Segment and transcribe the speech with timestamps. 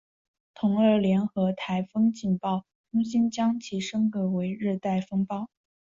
[0.55, 5.47] 同日联合台风警报中心将其升格为热带风暴。